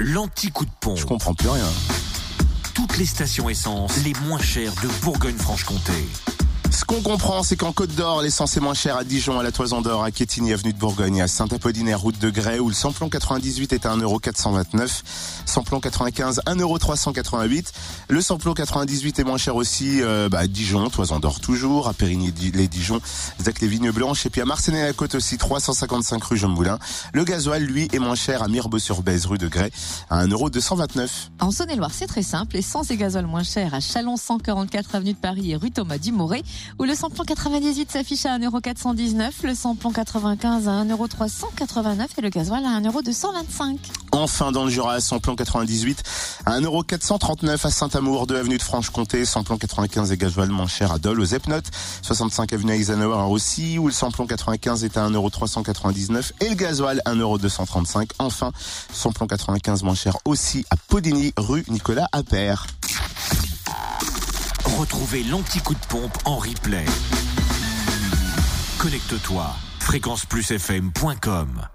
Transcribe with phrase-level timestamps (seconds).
[0.00, 0.96] l'anti-coup de pont.
[0.96, 1.68] Je comprends plus rien.
[2.74, 5.92] Toutes les stations essence les moins chères de Bourgogne-Franche-Comté.
[6.74, 9.52] Ce qu'on comprend, c'est qu'en Côte d'Or, l'essence est moins chère à Dijon, à la
[9.52, 13.08] Toison d'Or, à Quétigny, avenue de Bourgogne, à Saint-Apollinaire, route de Grès, où le samplon
[13.08, 15.02] 98 est à 1,429€,
[15.46, 17.66] samplon 95, 1,388€.
[18.08, 21.94] Le samplon 98 est moins cher aussi euh, bah, à Dijon, Toison d'Or toujours, à
[21.94, 23.00] Périgny-les-Dijon,
[23.40, 26.80] Zac les Vignes Blanches, et puis à Marseille-la-Côte aussi, 355 rue Jean Moulin.
[27.12, 29.70] Le gasoil, lui, est moins cher à Mirbeau-sur-Bèze, rue de Grès,
[30.10, 31.08] à 1,229€.
[31.38, 35.18] En Saône-et-Loire, c'est très simple, essence et gasoil moins cher à Chalon 144 avenue de
[35.18, 36.42] Paris et rue Thomas Dumoré
[36.78, 42.64] où le samplon 98 s'affiche à 1,419€, le samplon 95 à 1,389€ et le gasoil
[42.64, 43.78] à 1,225€.
[44.12, 46.02] Enfin, dans le Jura, samplon 98
[46.46, 50.98] à 1,439€ à Saint-Amour, 2 avenue de Franche-Comté, samplon 95 et gasoil moins cher à
[50.98, 51.70] Dole, aux Epnotes,
[52.02, 58.10] 65 avenue Eisenhower aussi, où le samplon 95 est à 1,399€ et le gasoil 1,235€.
[58.18, 58.52] Enfin,
[58.92, 62.66] samplon 95 moins cher aussi à Podigny, rue Nicolas Appert.
[64.78, 66.84] Retrouvez l'anti-coup de pompe en replay.
[68.78, 69.46] Connecte-toi
[69.78, 71.73] fréquenceplusfm.com